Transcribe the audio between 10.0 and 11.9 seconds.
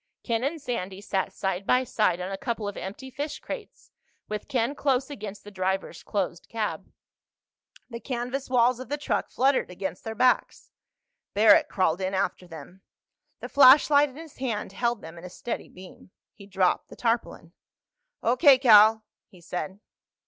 their backs. Barrack